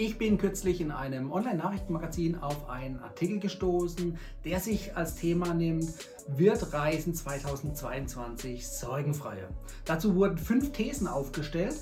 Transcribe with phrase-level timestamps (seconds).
[0.00, 5.92] Ich bin kürzlich in einem Online-Nachrichtenmagazin auf einen Artikel gestoßen, der sich als Thema nimmt,
[6.28, 9.48] wird Reisen 2022 sorgenfreier?
[9.84, 11.74] Dazu wurden fünf Thesen aufgestellt,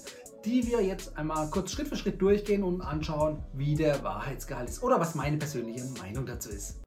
[0.46, 4.82] die wir jetzt einmal kurz Schritt für Schritt durchgehen und anschauen, wie der Wahrheitsgehalt ist
[4.82, 6.85] oder was meine persönliche Meinung dazu ist.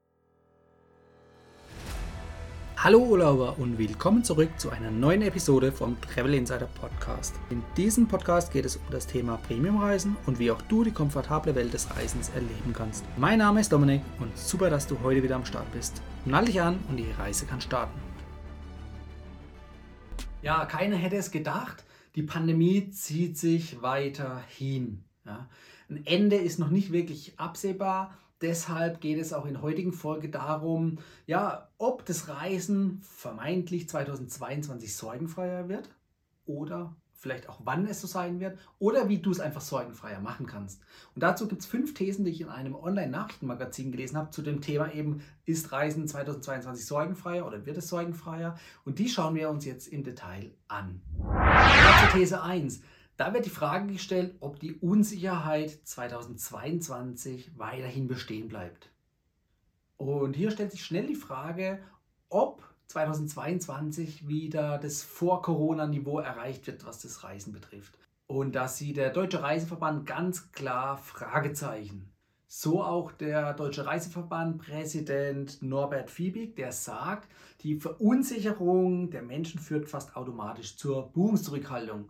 [2.82, 7.36] Hallo Urlauber und willkommen zurück zu einer neuen Episode vom Travel Insider Podcast.
[7.50, 11.56] In diesem Podcast geht es um das Thema Premiumreisen und wie auch du die komfortable
[11.56, 13.04] Welt des Reisens erleben kannst.
[13.18, 16.02] Mein Name ist Dominik und super, dass du heute wieder am Start bist.
[16.24, 18.00] Nall dich an und die Reise kann starten.
[20.42, 21.84] Ja, keiner hätte es gedacht,
[22.16, 25.04] die Pandemie zieht sich weiter hin.
[25.26, 25.50] Ja.
[25.90, 31.00] Ein Ende ist noch nicht wirklich absehbar Deshalb geht es auch in heutigen Folge darum,
[31.26, 35.90] ja, ob das Reisen vermeintlich 2022 sorgenfreier wird
[36.46, 40.46] oder vielleicht auch wann es so sein wird oder wie du es einfach sorgenfreier machen
[40.46, 40.82] kannst.
[41.16, 44.62] Und dazu gibt es fünf Thesen, die ich in einem Online-Nachrichtenmagazin gelesen habe zu dem
[44.62, 48.58] Thema eben, ist Reisen 2022 sorgenfreier oder wird es sorgenfreier?
[48.86, 51.02] Und die schauen wir uns jetzt im Detail an.
[52.14, 52.82] These 1.
[53.20, 58.94] Da wird die Frage gestellt, ob die Unsicherheit 2022 weiterhin bestehen bleibt.
[59.98, 61.80] Und hier stellt sich schnell die Frage,
[62.30, 68.00] ob 2022 wieder das Vor-Corona-Niveau erreicht wird, was das Reisen betrifft.
[68.26, 72.14] Und da sieht der Deutsche Reiseverband ganz klar Fragezeichen.
[72.48, 77.28] So auch der Deutsche Reiseverband Präsident Norbert Fiebig, der sagt,
[77.64, 82.10] die Verunsicherung der Menschen führt fast automatisch zur Buchungszurückhaltung.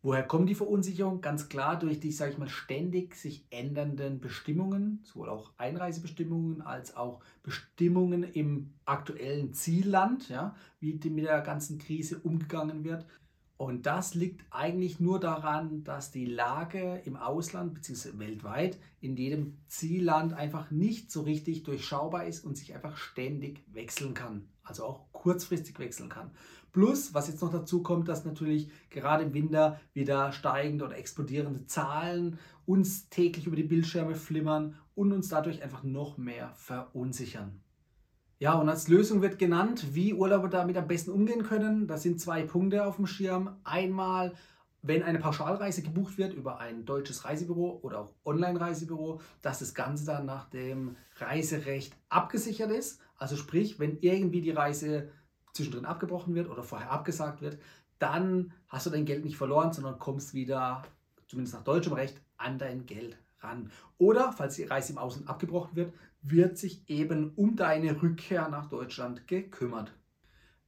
[0.00, 1.20] Woher kommt die Verunsicherung?
[1.20, 6.96] Ganz klar durch die, sage ich mal, ständig sich ändernden Bestimmungen, sowohl auch Einreisebestimmungen als
[6.96, 13.06] auch Bestimmungen im aktuellen Zielland, ja, wie mit der ganzen Krise umgegangen wird.
[13.56, 18.16] Und das liegt eigentlich nur daran, dass die Lage im Ausland bzw.
[18.20, 24.14] weltweit in jedem Zielland einfach nicht so richtig durchschaubar ist und sich einfach ständig wechseln
[24.14, 24.48] kann.
[24.62, 26.30] Also auch kurzfristig wechseln kann.
[26.72, 31.66] Plus, was jetzt noch dazu kommt, dass natürlich gerade im Winter wieder steigende oder explodierende
[31.66, 37.60] Zahlen uns täglich über die Bildschirme flimmern und uns dadurch einfach noch mehr verunsichern.
[38.40, 41.88] Ja, und als Lösung wird genannt, wie Urlauber damit am besten umgehen können.
[41.88, 43.56] Das sind zwei Punkte auf dem Schirm.
[43.64, 44.34] Einmal,
[44.80, 50.04] wenn eine Pauschalreise gebucht wird über ein deutsches Reisebüro oder auch Online-Reisebüro, dass das Ganze
[50.04, 53.00] dann nach dem Reiserecht abgesichert ist.
[53.16, 55.10] Also sprich, wenn irgendwie die Reise
[55.52, 57.58] zwischendrin abgebrochen wird oder vorher abgesagt wird,
[57.98, 60.82] dann hast du dein Geld nicht verloren, sondern kommst wieder,
[61.26, 63.70] zumindest nach deutschem Recht, an dein Geld ran.
[63.98, 65.92] Oder, falls die Reise im Ausland abgebrochen wird,
[66.22, 69.92] wird sich eben um deine Rückkehr nach Deutschland gekümmert.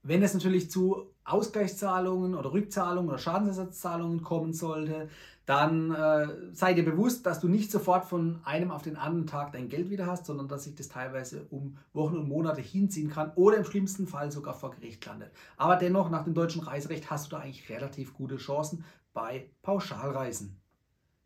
[0.02, 5.08] Wenn es natürlich zu Ausgleichszahlungen oder Rückzahlungen oder Schadensersatzzahlungen kommen sollte,
[5.50, 9.50] dann äh, sei dir bewusst, dass du nicht sofort von einem auf den anderen Tag
[9.50, 13.32] dein Geld wieder hast, sondern dass sich das teilweise um Wochen und Monate hinziehen kann
[13.34, 15.32] oder im schlimmsten Fall sogar vor Gericht landet.
[15.56, 20.56] Aber dennoch, nach dem deutschen Reiserecht hast du da eigentlich relativ gute Chancen bei Pauschalreisen.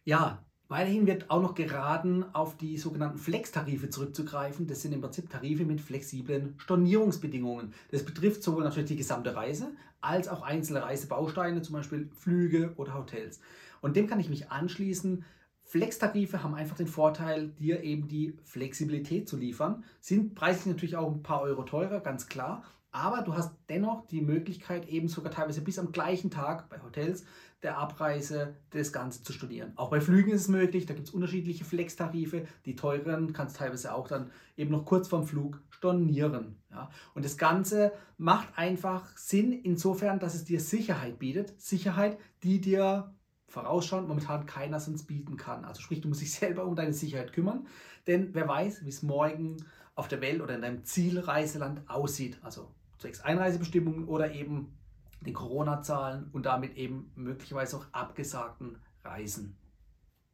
[0.05, 4.67] Ja, Weiterhin wird auch noch geraten, auf die sogenannten Flex-Tarife zurückzugreifen.
[4.67, 7.75] Das sind im Prinzip Tarife mit flexiblen Stornierungsbedingungen.
[7.91, 9.69] Das betrifft sowohl natürlich die gesamte Reise
[10.01, 13.41] als auch einzelne Reisebausteine, zum Beispiel Flüge oder Hotels.
[13.83, 15.25] Und dem kann ich mich anschließen.
[15.65, 19.85] Flex-Tarife haben einfach den Vorteil, dir eben die Flexibilität zu liefern.
[20.01, 22.63] Sind preislich natürlich auch ein paar Euro teurer, ganz klar.
[22.91, 27.25] Aber du hast dennoch die Möglichkeit, eben sogar teilweise bis am gleichen Tag bei Hotels
[27.65, 29.73] der Abreise das Ganze zu studieren.
[29.77, 32.47] Auch bei Flügen ist es möglich, da gibt es unterschiedliche Flex-Tarife.
[32.67, 36.57] Die teuren kannst teilweise auch dann eben noch kurz vorm Flug stornieren.
[36.71, 36.91] Ja.
[37.15, 41.61] Und das Ganze macht einfach Sinn insofern, dass es dir Sicherheit bietet.
[41.61, 43.13] Sicherheit, die dir
[43.49, 45.65] vorausschauend momentan keiner sonst bieten kann.
[45.65, 47.67] Also sprich, du musst dich selber um deine Sicherheit kümmern,
[48.07, 49.57] denn wer weiß, wie es morgen
[49.95, 52.39] auf der Welt oder in deinem Zielreiseland aussieht.
[52.43, 54.77] Also zwecks Einreisebestimmungen oder eben
[55.25, 59.57] den Corona-Zahlen und damit eben möglicherweise auch abgesagten Reisen.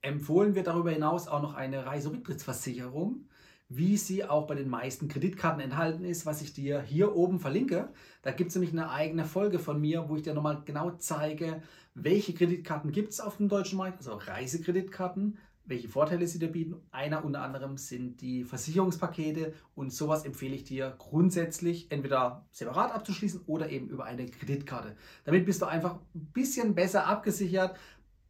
[0.02, 3.26] Empfohlen wird darüber hinaus auch noch eine Reiserücktrittsversicherung,
[3.68, 7.90] wie sie auch bei den meisten Kreditkarten enthalten ist, was ich dir hier oben verlinke.
[8.22, 11.62] Da gibt es nämlich eine eigene Folge von mir, wo ich dir nochmal genau zeige,
[11.94, 15.38] welche Kreditkarten gibt es auf dem deutschen Markt, also Reisekreditkarten,
[15.70, 16.76] welche Vorteile sie dir bieten.
[16.90, 23.42] Einer unter anderem sind die Versicherungspakete und sowas empfehle ich dir grundsätzlich entweder separat abzuschließen
[23.46, 24.96] oder eben über eine Kreditkarte.
[25.24, 27.76] Damit bist du einfach ein bisschen besser abgesichert,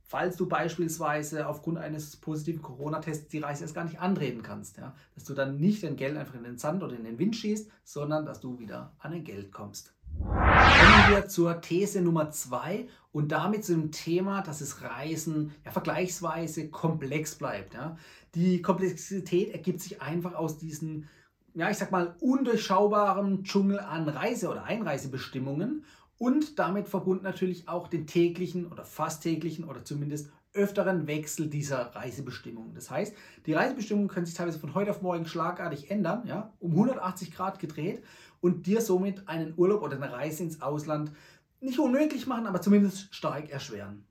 [0.03, 4.77] falls du beispielsweise aufgrund eines positiven Corona-Tests die Reise erst gar nicht antreten kannst.
[4.77, 4.95] Ja?
[5.15, 7.71] Dass du dann nicht dein Geld einfach in den Sand oder in den Wind schießt,
[7.85, 9.95] sondern dass du wieder an dein Geld kommst.
[10.21, 15.71] Kommen wir zur These Nummer zwei und damit zu dem Thema, dass das Reisen ja,
[15.71, 17.75] vergleichsweise komplex bleibt.
[17.75, 17.97] Ja.
[18.35, 21.09] Die Komplexität ergibt sich einfach aus diesen,
[21.55, 25.85] ja, ich sag mal, undurchschaubaren Dschungel an Reise- oder Einreisebestimmungen
[26.19, 31.95] und damit verbunden natürlich auch den täglichen oder fast täglichen oder zumindest öfteren Wechsel dieser
[31.95, 32.75] Reisebestimmungen.
[32.75, 33.15] Das heißt,
[33.47, 37.59] die Reisebestimmungen können sich teilweise von heute auf morgen schlagartig ändern, ja, um 180 Grad
[37.59, 38.03] gedreht
[38.41, 41.13] und dir somit einen Urlaub oder eine Reise ins Ausland
[41.61, 44.05] nicht unmöglich machen, aber zumindest stark erschweren.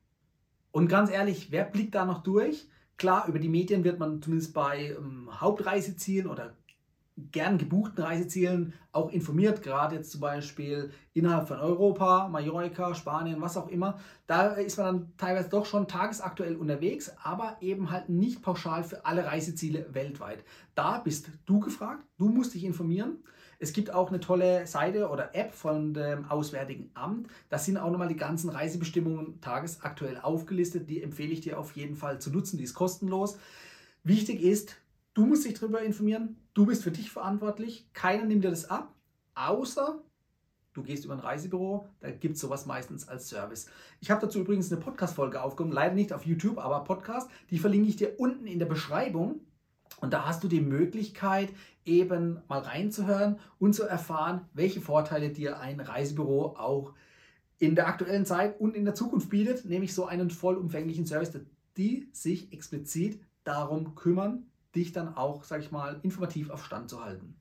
[0.72, 2.68] Und ganz ehrlich, wer blickt da noch durch?
[2.98, 6.54] Klar, über die Medien wird man zumindest bei ähm, Hauptreisezielen oder
[7.32, 13.58] gern gebuchten Reisezielen auch informiert, gerade jetzt zum Beispiel innerhalb von Europa, Mallorca, Spanien, was
[13.58, 14.00] auch immer.
[14.28, 19.06] Da ist man dann teilweise doch schon tagesaktuell unterwegs, aber eben halt nicht pauschal für
[19.06, 20.44] alle Reiseziele weltweit.
[20.76, 23.18] Da bist du gefragt, du musst dich informieren.
[23.62, 27.28] Es gibt auch eine tolle Seite oder App von dem Auswärtigen Amt.
[27.50, 30.90] Da sind auch nochmal die ganzen Reisebestimmungen tagesaktuell aufgelistet.
[30.90, 32.58] Die empfehle ich dir auf jeden Fall zu nutzen.
[32.58, 33.38] Die ist kostenlos.
[34.04, 34.78] Wichtig ist,
[35.20, 36.38] du musst dich darüber informieren.
[36.54, 37.90] Du bist für dich verantwortlich.
[37.92, 38.96] Keiner nimmt dir das ab,
[39.36, 40.02] außer
[40.74, 43.68] du gehst über ein Reisebüro, da gibt es sowas meistens als Service.
[44.00, 47.30] Ich habe dazu übrigens eine Podcast-Folge aufgenommen, leider nicht auf YouTube, aber Podcast.
[47.50, 49.42] Die verlinke ich dir unten in der Beschreibung.
[50.00, 51.50] Und da hast du die Möglichkeit,
[51.84, 56.94] eben mal reinzuhören und zu erfahren, welche Vorteile dir ein Reisebüro auch
[57.58, 61.34] in der aktuellen Zeit und in der Zukunft bietet, nämlich so einen vollumfänglichen Service,
[61.76, 67.04] die sich explizit darum kümmern, dich dann auch, sag ich mal, informativ auf Stand zu
[67.04, 67.36] halten.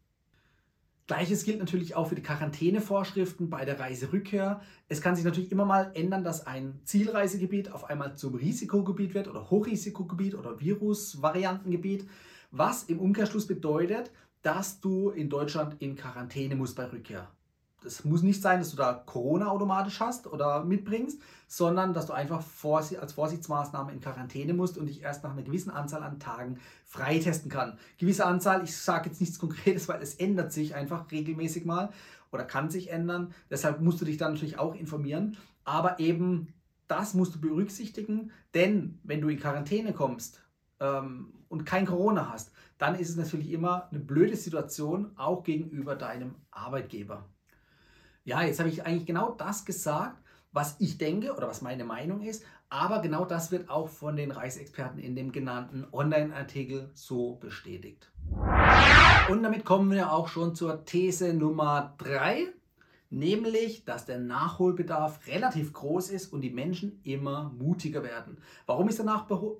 [1.06, 4.60] Gleiches gilt natürlich auch für die Quarantänevorschriften bei der Reiserückkehr.
[4.88, 9.26] Es kann sich natürlich immer mal ändern, dass ein Zielreisegebiet auf einmal zum Risikogebiet wird
[9.26, 12.06] oder Hochrisikogebiet oder Virusvariantengebiet,
[12.50, 17.28] was im Umkehrschluss bedeutet, dass du in Deutschland in Quarantäne musst bei Rückkehr
[17.82, 22.12] das muss nicht sein, dass du da Corona automatisch hast oder mitbringst, sondern dass du
[22.12, 22.42] einfach
[23.00, 27.50] als Vorsichtsmaßnahme in Quarantäne musst und dich erst nach einer gewissen Anzahl an Tagen freitesten
[27.50, 27.78] kann.
[27.96, 31.90] Gewisse Anzahl, ich sage jetzt nichts Konkretes, weil es ändert sich einfach regelmäßig mal
[32.32, 33.32] oder kann sich ändern.
[33.50, 35.36] Deshalb musst du dich dann natürlich auch informieren.
[35.64, 36.52] Aber eben
[36.88, 40.42] das musst du berücksichtigen, denn wenn du in Quarantäne kommst
[40.80, 45.94] ähm, und kein Corona hast, dann ist es natürlich immer eine blöde Situation, auch gegenüber
[45.96, 47.24] deinem Arbeitgeber.
[48.28, 50.22] Ja, jetzt habe ich eigentlich genau das gesagt,
[50.52, 54.32] was ich denke oder was meine Meinung ist, aber genau das wird auch von den
[54.32, 58.12] Reisexperten in dem genannten Online-Artikel so bestätigt.
[59.30, 62.48] Und damit kommen wir auch schon zur These Nummer 3,
[63.08, 68.36] nämlich, dass der Nachholbedarf relativ groß ist und die Menschen immer mutiger werden.
[68.66, 69.56] Warum ist der Nachbedarf?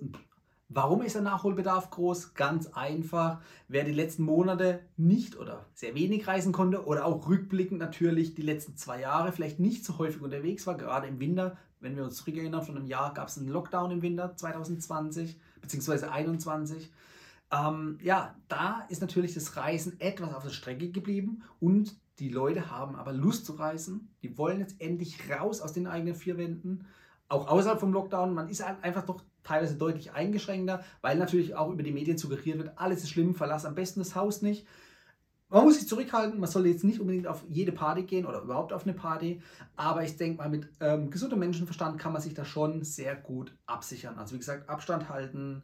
[0.71, 2.35] Warum ist der Nachholbedarf groß?
[2.35, 3.41] Ganz einfach.
[3.69, 8.43] Wer die letzten Monate nicht oder sehr wenig reisen konnte oder auch rückblickend natürlich die
[8.43, 12.17] letzten zwei Jahre vielleicht nicht so häufig unterwegs war, gerade im Winter, wenn wir uns
[12.17, 15.81] zurückerinnern, von einem Jahr gab es einen Lockdown im Winter 2020 bzw.
[15.81, 16.93] 2021.
[17.51, 22.71] Ähm, ja, da ist natürlich das Reisen etwas auf der Strecke geblieben und die Leute
[22.71, 24.15] haben aber Lust zu reisen.
[24.23, 26.85] Die wollen jetzt endlich raus aus den eigenen vier Wänden
[27.29, 31.71] auch außerhalb vom Lockdown, man ist halt einfach doch teilweise deutlich eingeschränkter, weil natürlich auch
[31.71, 34.67] über die Medien suggeriert wird, alles ist schlimm, verlass am besten das Haus nicht.
[35.51, 38.75] Man muss sich zurückhalten, man soll jetzt nicht unbedingt auf jede Party gehen oder überhaupt
[38.75, 39.41] auf eine Party,
[39.77, 43.57] aber ich denke mal, mit ähm, gesundem Menschenverstand kann man sich da schon sehr gut
[43.65, 44.19] absichern.
[44.19, 45.63] Also wie gesagt, Abstand halten,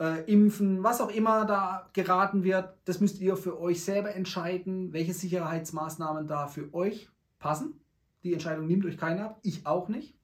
[0.00, 4.92] äh, impfen, was auch immer da geraten wird, das müsst ihr für euch selber entscheiden,
[4.92, 7.80] welche Sicherheitsmaßnahmen da für euch passen.
[8.24, 10.16] Die Entscheidung nimmt euch keiner ab, ich auch nicht.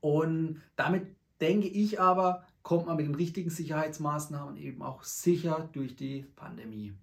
[0.00, 1.06] Und damit
[1.42, 6.94] denke ich aber, kommt man mit den richtigen Sicherheitsmaßnahmen eben auch sicher durch die Pandemie.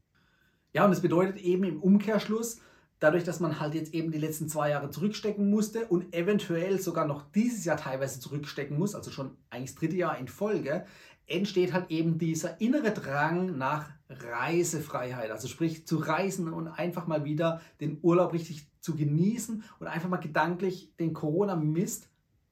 [0.74, 2.62] Ja, und das bedeutet eben im Umkehrschluss,
[3.00, 7.05] dadurch, dass man halt jetzt eben die letzten zwei Jahre zurückstecken musste und eventuell sogar
[7.05, 10.86] noch dieses Jahr teilweise zurückstecken muss, also schon eigentlich das dritte Jahr in Folge,
[11.27, 15.31] entsteht halt eben dieser innere Drang nach Reisefreiheit.
[15.31, 20.10] Also sprich zu reisen und einfach mal wieder den Urlaub richtig zu genießen und einfach
[20.10, 22.08] mal gedanklich den Corona-Mist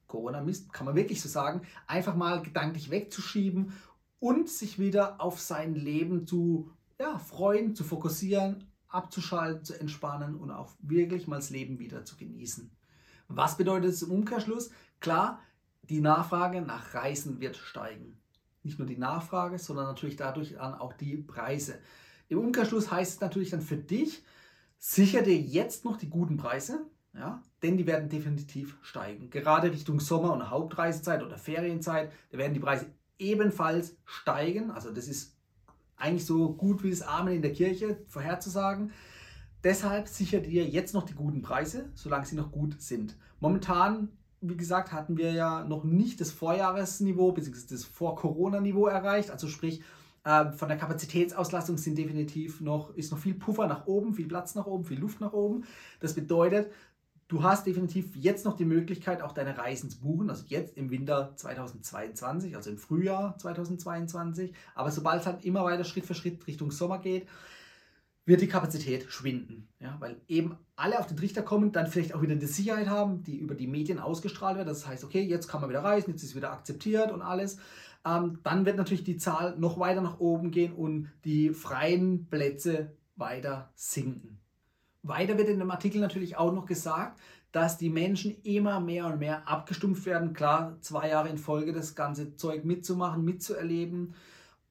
[0.07, 3.73] Corona-Mist, kann man wirklich so sagen, einfach mal gedanklich wegzuschieben
[4.19, 10.51] und sich wieder auf sein Leben zu ja, freuen, zu fokussieren, abzuschalten, zu entspannen und
[10.51, 12.71] auch wirklich mal das Leben wieder zu genießen.
[13.27, 14.71] Was bedeutet es im Umkehrschluss?
[14.99, 15.41] Klar,
[15.83, 18.19] die Nachfrage nach Reisen wird steigen.
[18.63, 21.79] Nicht nur die Nachfrage, sondern natürlich dadurch dann auch die Preise.
[22.29, 24.23] Im Umkehrschluss heißt es natürlich dann für dich,
[24.79, 29.29] sicher dir jetzt noch die guten Preise, ja, denn die werden definitiv steigen.
[29.29, 32.87] Gerade Richtung Sommer- und Hauptreisezeit oder Ferienzeit, da werden die Preise
[33.19, 34.71] ebenfalls steigen.
[34.71, 35.35] Also das ist
[35.95, 38.91] eigentlich so gut wie das Amen in der Kirche vorherzusagen.
[39.63, 43.17] Deshalb sichert ihr jetzt noch die guten Preise, solange sie noch gut sind.
[43.39, 44.09] Momentan,
[44.39, 47.65] wie gesagt, hatten wir ja noch nicht das Vorjahresniveau bzw.
[47.71, 49.31] das Vor-Corona-Niveau erreicht.
[49.31, 49.81] Also sprich,
[50.23, 54.53] äh, von der Kapazitätsauslastung sind definitiv noch, ist noch viel Puffer nach oben, viel Platz
[54.53, 55.63] nach oben, viel Luft nach oben.
[55.99, 56.71] Das bedeutet,
[57.27, 60.29] du hast definitiv jetzt noch die Möglichkeit, auch deine Reisen zu buchen.
[60.29, 64.53] Also jetzt im Winter 2022, also im Frühjahr 2022.
[64.75, 67.27] Aber sobald es halt immer weiter Schritt für Schritt Richtung Sommer geht,
[68.25, 69.69] wird die Kapazität schwinden.
[69.79, 73.23] Ja, weil eben alle auf den Trichter kommen, dann vielleicht auch wieder eine Sicherheit haben,
[73.23, 74.67] die über die Medien ausgestrahlt wird.
[74.67, 77.57] Das heißt, okay, jetzt kann man wieder reisen, jetzt ist wieder akzeptiert und alles.
[78.05, 82.97] Ähm, dann wird natürlich die Zahl noch weiter nach oben gehen und die freien Plätze
[83.15, 84.39] weiter sinken.
[85.07, 87.19] Weiter wird in dem Artikel natürlich auch noch gesagt,
[87.51, 90.33] dass die Menschen immer mehr und mehr abgestumpft werden.
[90.33, 94.13] Klar, zwei Jahre in Folge das ganze Zeug mitzumachen, mitzuerleben.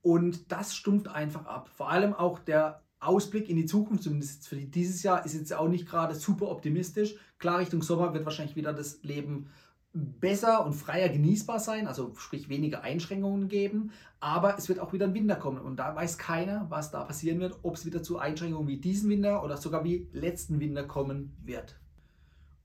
[0.02, 1.68] Und das stumpft einfach ab.
[1.74, 5.68] Vor allem auch der Ausblick in die Zukunft, zumindest für dieses Jahr, ist jetzt auch
[5.68, 7.16] nicht gerade super optimistisch.
[7.38, 9.48] Klar, Richtung Sommer wird wahrscheinlich wieder das Leben
[9.96, 15.06] besser und freier genießbar sein, also sprich weniger Einschränkungen geben, aber es wird auch wieder
[15.06, 18.18] ein Winter kommen und da weiß keiner, was da passieren wird, ob es wieder zu
[18.18, 21.76] Einschränkungen wie diesen Winter oder sogar wie letzten Winter kommen wird.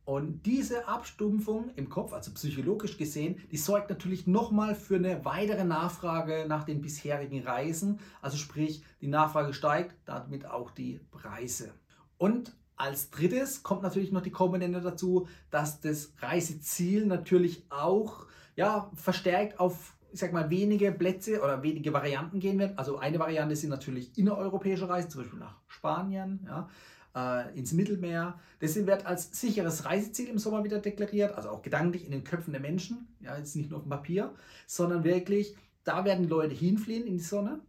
[0.03, 5.63] Und diese Abstumpfung im Kopf, also psychologisch gesehen, die sorgt natürlich nochmal für eine weitere
[5.63, 8.00] Nachfrage nach den bisherigen Reisen.
[8.21, 11.71] Also sprich, die Nachfrage steigt, damit auch die Preise.
[12.17, 18.91] Und als drittes kommt natürlich noch die Komponente dazu, dass das Reiseziel natürlich auch ja,
[18.95, 22.77] verstärkt auf ich sag mal, wenige Plätze oder wenige Varianten gehen wird.
[22.77, 26.45] Also eine Variante sind natürlich innereuropäische Reisen, zum Beispiel nach Spanien.
[26.45, 26.67] Ja
[27.15, 28.39] äh, ins Mittelmeer.
[28.59, 32.53] Das wird als sicheres Reiseziel im Sommer wieder deklariert, also auch gedanklich in den Köpfen
[32.53, 34.33] der Menschen, ja, jetzt nicht nur auf dem Papier,
[34.67, 37.59] sondern wirklich, da werden Leute hinfliehen in die Sonne.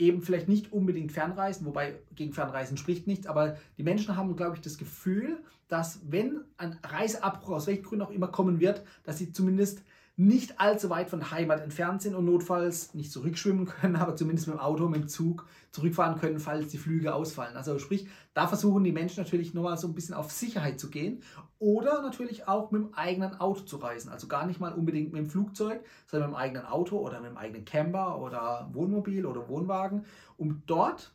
[0.00, 4.56] Eben vielleicht nicht unbedingt Fernreisen, wobei gegen Fernreisen spricht nichts, aber die Menschen haben, glaube
[4.56, 5.38] ich, das Gefühl,
[5.68, 9.82] dass wenn ein Reiseabbruch aus welchen Gründen auch immer kommen wird, dass sie zumindest
[10.20, 14.56] nicht allzu weit von Heimat entfernt sind und notfalls nicht zurückschwimmen können, aber zumindest mit
[14.56, 17.56] dem Auto, mit dem Zug zurückfahren können, falls die Flüge ausfallen.
[17.56, 21.22] Also sprich, da versuchen die Menschen natürlich nochmal so ein bisschen auf Sicherheit zu gehen
[21.58, 24.10] oder natürlich auch mit dem eigenen Auto zu reisen.
[24.10, 27.30] Also gar nicht mal unbedingt mit dem Flugzeug, sondern mit dem eigenen Auto oder mit
[27.30, 30.04] dem eigenen Camper oder Wohnmobil oder Wohnwagen,
[30.36, 31.14] um dort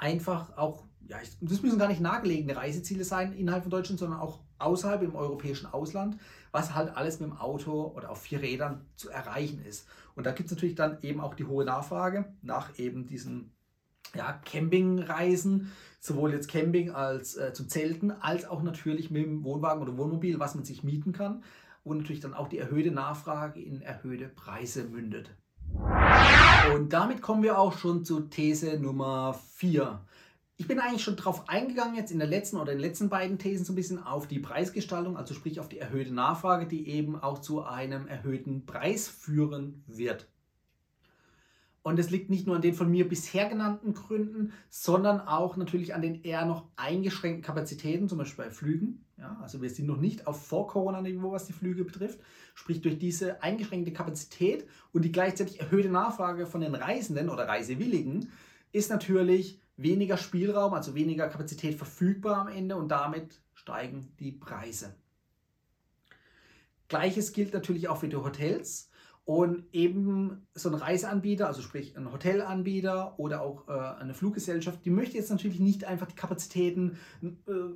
[0.00, 4.40] einfach auch ja, das müssen gar nicht nahegelegene Reiseziele sein innerhalb von Deutschland, sondern auch
[4.58, 6.16] außerhalb im europäischen Ausland,
[6.56, 9.86] was halt alles mit dem Auto oder auf vier Rädern zu erreichen ist.
[10.14, 13.52] Und da gibt es natürlich dann eben auch die hohe Nachfrage nach eben diesen
[14.14, 15.70] ja, Campingreisen,
[16.00, 20.40] sowohl jetzt Camping als äh, zum Zelten, als auch natürlich mit dem Wohnwagen oder Wohnmobil,
[20.40, 21.42] was man sich mieten kann.
[21.84, 25.36] Und natürlich dann auch die erhöhte Nachfrage in erhöhte Preise mündet.
[26.74, 30.00] Und damit kommen wir auch schon zu These Nummer 4.
[30.58, 33.38] Ich bin eigentlich schon darauf eingegangen, jetzt in der letzten oder in den letzten beiden
[33.38, 37.20] Thesen so ein bisschen auf die Preisgestaltung, also sprich auf die erhöhte Nachfrage, die eben
[37.20, 40.28] auch zu einem erhöhten Preis führen wird.
[41.82, 45.94] Und es liegt nicht nur an den von mir bisher genannten Gründen, sondern auch natürlich
[45.94, 49.04] an den eher noch eingeschränkten Kapazitäten, zum Beispiel bei Flügen.
[49.18, 52.18] Ja, also wir sind noch nicht auf Vor-Corona-Niveau, was die Flüge betrifft.
[52.54, 58.30] Sprich, durch diese eingeschränkte Kapazität und die gleichzeitig erhöhte Nachfrage von den Reisenden oder Reisewilligen
[58.72, 64.94] ist natürlich weniger Spielraum, also weniger Kapazität verfügbar am Ende und damit steigen die Preise.
[66.88, 68.90] Gleiches gilt natürlich auch für die Hotels.
[69.24, 74.90] Und eben so ein Reiseanbieter, also sprich ein Hotelanbieter oder auch äh, eine Fluggesellschaft, die
[74.90, 77.30] möchte jetzt natürlich nicht einfach die Kapazitäten, äh,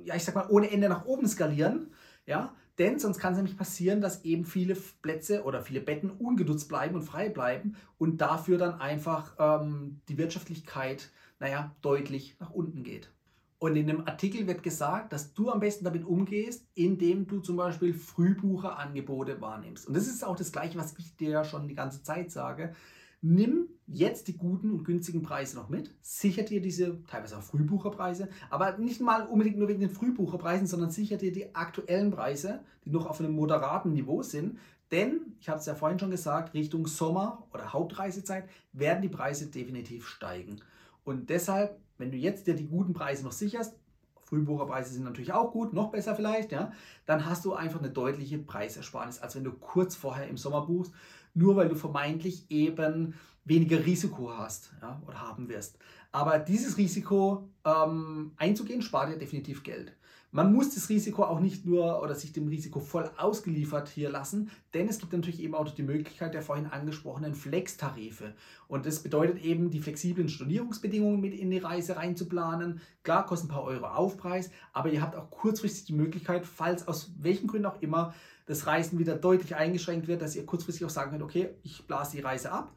[0.05, 1.87] ja ich sag mal, ohne Ende nach oben skalieren,
[2.25, 6.69] ja, denn sonst kann es nämlich passieren, dass eben viele Plätze oder viele Betten ungenutzt
[6.69, 12.83] bleiben und frei bleiben und dafür dann einfach ähm, die Wirtschaftlichkeit naja, deutlich nach unten
[12.83, 13.11] geht.
[13.57, 17.57] Und in dem Artikel wird gesagt, dass du am besten damit umgehst, indem du zum
[17.57, 19.87] Beispiel Frühbucherangebote wahrnimmst.
[19.87, 22.73] Und das ist auch das Gleiche, was ich dir ja schon die ganze Zeit sage.
[23.21, 28.29] Nimm jetzt die guten und günstigen Preise noch mit, sicher dir diese teilweise auch Frühbucherpreise,
[28.49, 32.89] aber nicht mal unbedingt nur wegen den Frühbucherpreisen, sondern sicher dir die aktuellen Preise, die
[32.89, 34.57] noch auf einem moderaten Niveau sind.
[34.91, 39.47] Denn, ich habe es ja vorhin schon gesagt, Richtung Sommer oder Hauptreisezeit werden die Preise
[39.47, 40.61] definitiv steigen.
[41.03, 43.75] Und deshalb, wenn du jetzt dir die guten Preise noch sicherst,
[44.23, 46.71] Frühbucherpreise sind natürlich auch gut, noch besser vielleicht, ja,
[47.05, 50.93] dann hast du einfach eine deutliche Preisersparnis, als wenn du kurz vorher im Sommer buchst,
[51.33, 55.77] nur weil du vermeintlich eben weniger Risiko hast ja, oder haben wirst.
[56.13, 59.93] Aber dieses Risiko ähm, einzugehen, spart dir definitiv Geld.
[60.33, 64.49] Man muss das Risiko auch nicht nur oder sich dem Risiko voll ausgeliefert hier lassen,
[64.73, 68.33] denn es gibt natürlich eben auch die Möglichkeit der vorhin angesprochenen Flex-Tarife.
[68.69, 72.79] Und das bedeutet eben, die flexiblen Stornierungsbedingungen mit in die Reise reinzuplanen.
[73.03, 77.11] Klar, kosten ein paar Euro Aufpreis, aber ihr habt auch kurzfristig die Möglichkeit, falls aus
[77.19, 78.13] welchen Gründen auch immer
[78.45, 82.15] das Reisen wieder deutlich eingeschränkt wird, dass ihr kurzfristig auch sagen könnt, okay, ich blase
[82.15, 82.73] die Reise ab,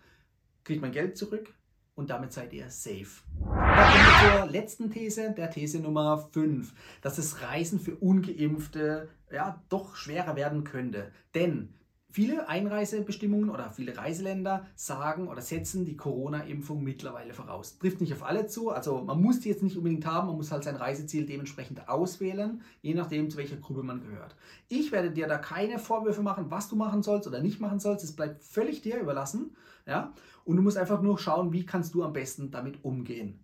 [0.65, 1.55] kriege mein Geld zurück,
[1.95, 3.23] und damit seid ihr safe.
[3.41, 6.73] Da kommen wir zur letzten These, der These Nummer 5,
[7.03, 11.13] dass das Reisen für ungeimpfte ja doch schwerer werden könnte.
[11.35, 11.75] Denn
[12.15, 17.77] Viele Einreisebestimmungen oder viele Reiseländer sagen oder setzen die Corona-Impfung mittlerweile voraus.
[17.81, 20.53] Trifft nicht auf alle zu, also man muss die jetzt nicht unbedingt haben, man muss
[20.53, 24.37] halt sein Reiseziel dementsprechend auswählen, je nachdem zu welcher Gruppe man gehört.
[24.69, 28.05] Ich werde dir da keine Vorwürfe machen, was du machen sollst oder nicht machen sollst,
[28.05, 30.15] es bleibt völlig dir überlassen, ja?
[30.45, 33.44] Und du musst einfach nur schauen, wie kannst du am besten damit umgehen.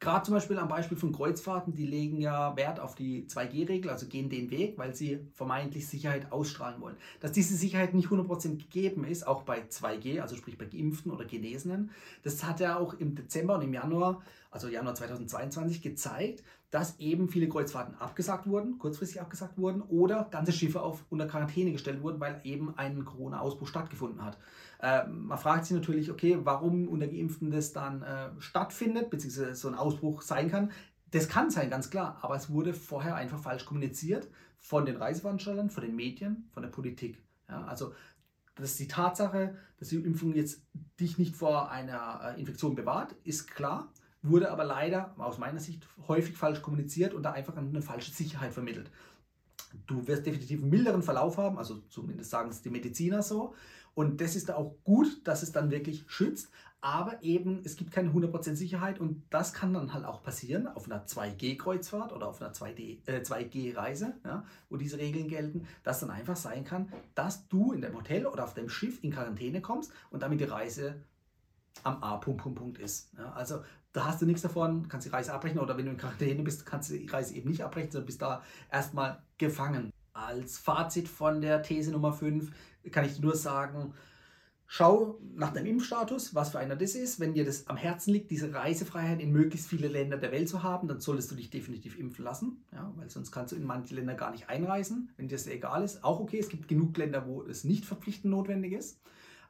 [0.00, 4.06] Gerade zum Beispiel am Beispiel von Kreuzfahrten, die legen ja Wert auf die 2G-Regel, also
[4.06, 6.96] gehen den Weg, weil sie vermeintlich Sicherheit ausstrahlen wollen.
[7.18, 11.24] Dass diese Sicherheit nicht 100% gegeben ist, auch bei 2G, also sprich bei Geimpften oder
[11.24, 11.90] Genesenen,
[12.22, 17.28] das hat ja auch im Dezember und im Januar, also Januar 2022, gezeigt, dass eben
[17.28, 22.20] viele Kreuzfahrten abgesagt wurden, kurzfristig abgesagt wurden oder ganze Schiffe auf unter Quarantäne gestellt wurden,
[22.20, 24.38] weil eben ein Corona-Ausbruch stattgefunden hat.
[24.80, 29.68] Äh, man fragt sich natürlich, okay, warum unter Geimpften das dann äh, stattfindet, beziehungsweise so
[29.68, 30.70] ein Ausbruch sein kann.
[31.10, 34.28] Das kann sein, ganz klar, aber es wurde vorher einfach falsch kommuniziert
[34.58, 37.22] von den Reiseveranstaltern, von den Medien, von der Politik.
[37.48, 37.92] Ja, also
[38.56, 40.62] das ist die Tatsache, dass die Impfung jetzt
[41.00, 43.90] dich nicht vor einer äh, Infektion bewahrt, ist klar,
[44.22, 48.52] wurde aber leider aus meiner Sicht häufig falsch kommuniziert und da einfach eine falsche Sicherheit
[48.52, 48.90] vermittelt.
[49.86, 53.54] Du wirst definitiv einen milderen Verlauf haben, also zumindest sagen es die Mediziner so.
[53.94, 56.50] Und das ist auch gut, dass es dann wirklich schützt.
[56.80, 60.86] Aber eben, es gibt keine 100% Sicherheit und das kann dann halt auch passieren auf
[60.86, 66.10] einer 2G-Kreuzfahrt oder auf einer 2D, äh, 2G-Reise, ja, wo diese Regeln gelten, dass dann
[66.10, 69.90] einfach sein kann, dass du in dem Hotel oder auf dem Schiff in Quarantäne kommst
[70.10, 71.02] und damit die Reise
[71.82, 72.16] am A.
[72.18, 73.12] Punkt, Punkt, Punkt ist.
[73.18, 73.62] Ja, also
[73.98, 76.64] da hast du nichts davon, kannst die Reise abbrechen oder wenn du in Quarantäne bist,
[76.64, 79.92] kannst du die Reise eben nicht abbrechen, sondern bist da erstmal gefangen.
[80.12, 82.52] Als Fazit von der These Nummer 5
[82.92, 83.94] kann ich nur sagen,
[84.68, 87.18] schau nach deinem Impfstatus, was für einer das ist.
[87.18, 90.62] Wenn dir das am Herzen liegt, diese Reisefreiheit in möglichst viele Länder der Welt zu
[90.62, 93.96] haben, dann solltest du dich definitiv impfen lassen, ja, weil sonst kannst du in manche
[93.96, 95.10] Länder gar nicht einreisen.
[95.16, 98.30] Wenn dir das egal ist, auch okay, es gibt genug Länder, wo es nicht verpflichtend
[98.30, 99.00] notwendig ist.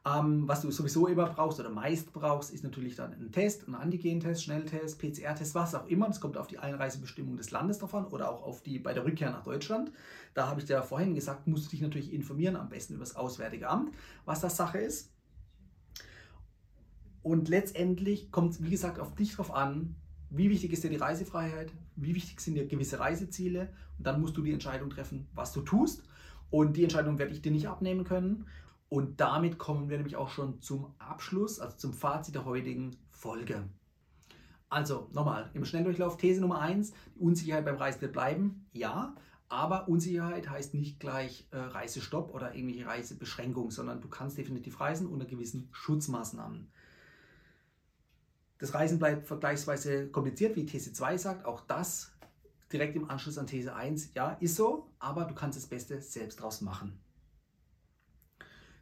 [0.05, 3.75] Ähm, was du sowieso immer brauchst oder meist brauchst, ist natürlich dann ein Test, ein
[3.75, 6.07] Antigen-Test, Schnelltest, PCR-Test, was auch immer.
[6.07, 9.29] Das kommt auf die Einreisebestimmung des Landes davon oder auch auf die bei der Rückkehr
[9.29, 9.91] nach Deutschland.
[10.33, 13.15] Da habe ich dir vorhin gesagt, musst du dich natürlich informieren, am besten über das
[13.15, 15.11] Auswärtige Amt, was das Sache ist.
[17.21, 19.95] Und letztendlich kommt es, wie gesagt, auf dich drauf an,
[20.29, 24.37] wie wichtig ist dir die Reisefreiheit, wie wichtig sind dir gewisse Reiseziele und dann musst
[24.37, 26.03] du die Entscheidung treffen, was du tust.
[26.49, 28.45] Und die Entscheidung werde ich dir nicht abnehmen können.
[28.89, 33.69] Und damit kommen wir nämlich auch schon zum Abschluss, also zum Fazit der heutigen Folge.
[34.67, 39.15] Also nochmal, im Schnelldurchlauf These Nummer 1, die Unsicherheit beim Reisen wird bleiben, ja,
[39.47, 45.07] aber Unsicherheit heißt nicht gleich äh, Reisestopp oder irgendwelche Reisebeschränkungen, sondern du kannst definitiv reisen
[45.07, 46.71] unter gewissen Schutzmaßnahmen.
[48.59, 52.11] Das Reisen bleibt vergleichsweise kompliziert, wie These 2 sagt, auch das
[52.71, 56.41] direkt im Anschluss an These 1, ja, ist so, aber du kannst das Beste selbst
[56.41, 56.99] draus machen.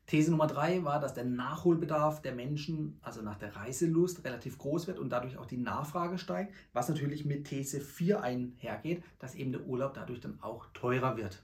[0.08, 4.88] These Nummer drei war, dass der Nachholbedarf der Menschen, also nach der Reiselust, relativ groß
[4.88, 9.52] wird und dadurch auch die Nachfrage steigt, was natürlich mit These 4 einhergeht, dass eben
[9.52, 11.43] der Urlaub dadurch dann auch teurer wird.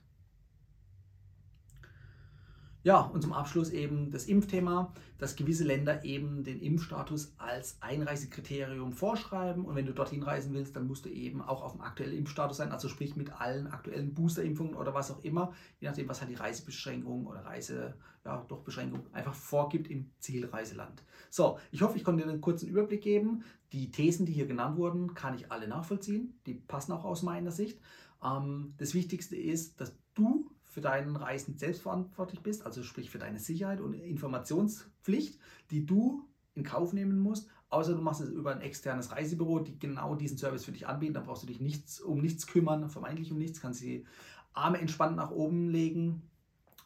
[2.84, 8.92] Ja, und zum Abschluss eben das Impfthema, dass gewisse Länder eben den Impfstatus als Einreisekriterium
[8.92, 9.64] vorschreiben.
[9.64, 12.58] Und wenn du dorthin reisen willst, dann musst du eben auch auf dem aktuellen Impfstatus
[12.58, 16.30] sein, also sprich mit allen aktuellen Boosterimpfungen oder was auch immer, je nachdem, was halt
[16.30, 21.02] die Reisebeschränkung oder Reise, ja, doch Beschränkung einfach vorgibt im Zielreiseland.
[21.30, 23.44] So, ich hoffe, ich konnte dir einen kurzen Überblick geben.
[23.72, 26.38] Die Thesen, die hier genannt wurden, kann ich alle nachvollziehen.
[26.44, 27.80] Die passen auch aus meiner Sicht.
[28.22, 33.18] Ähm, das Wichtigste ist, dass du für deinen Reisen selbst verantwortlich bist, also sprich für
[33.18, 35.38] deine Sicherheit und Informationspflicht,
[35.70, 37.48] die du in Kauf nehmen musst.
[37.70, 41.14] Außer du machst es über ein externes Reisebüro, die genau diesen Service für dich anbieten.
[41.14, 44.04] Dann brauchst du dich nichts, um nichts kümmern, vermeintlich um nichts, kannst die
[44.52, 46.22] Arme entspannt nach oben legen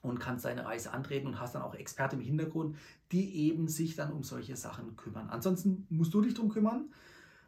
[0.02, 2.76] und kannst deine Reise antreten und hast dann auch Experten im Hintergrund,
[3.10, 5.30] die eben sich dann um solche Sachen kümmern.
[5.30, 6.90] Ansonsten musst du dich darum kümmern.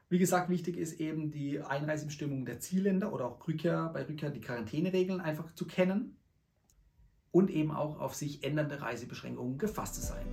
[0.09, 4.41] Wie gesagt, wichtig ist eben die Einreisebestimmung der Zielländer oder auch Rückkehr, bei Rückkehr die
[4.41, 6.17] Quarantäneregeln einfach zu kennen
[7.33, 10.25] und eben auch auf sich ändernde Reisebeschränkungen gefasst zu sein.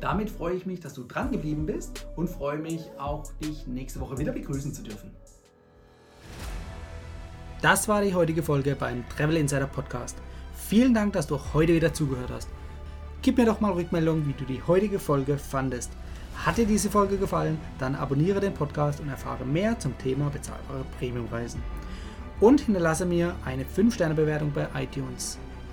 [0.00, 4.00] Damit freue ich mich, dass du dran geblieben bist und freue mich auch, dich nächste
[4.00, 5.10] Woche wieder begrüßen zu dürfen.
[7.60, 10.16] Das war die heutige Folge beim Travel Insider Podcast.
[10.54, 12.48] Vielen Dank, dass du heute wieder zugehört hast.
[13.22, 15.90] Gib mir doch mal Rückmeldung, wie du die heutige Folge fandest.
[16.36, 20.84] Hat dir diese Folge gefallen, dann abonniere den Podcast und erfahre mehr zum Thema bezahlbare
[20.98, 21.60] Premiumreisen.
[22.38, 25.38] Und hinterlasse mir eine 5-Sterne-Bewertung bei iTunes.